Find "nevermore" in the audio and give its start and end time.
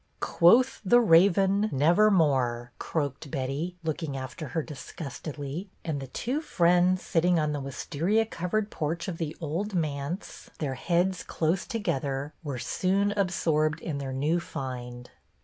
1.71-2.71